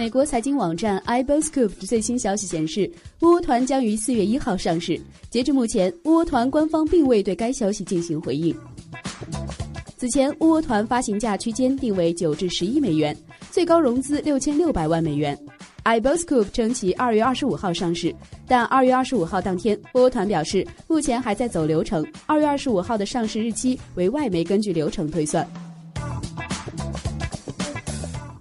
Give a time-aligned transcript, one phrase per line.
[0.00, 4.98] 美国财经网站 iBoScoop 最新消息显示，窝窝团将于四月一号上市。
[5.28, 8.56] 截至目前，窝窝团官方并未对该消息进行回应。
[9.98, 13.14] 此前，窝窝团发行价区间定为九至十亿美元，
[13.50, 15.38] 最高融资六千六百万美元。
[15.84, 18.10] iBoScoop 称其二月二十五号上市，
[18.48, 25.46] 但二月二十五号当天，窝窝团表示目前还在走流程，二月二十五号的上市日期为外媒根据流程推算。